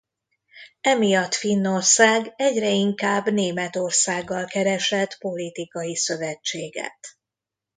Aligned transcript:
Emiatt 0.81 1.35
Finnország 1.35 2.33
egyre 2.35 2.69
inkább 2.69 3.31
Németországgal 3.31 4.45
keresett 4.45 5.17
politikai 5.17 5.95
szövetséget. 5.95 7.17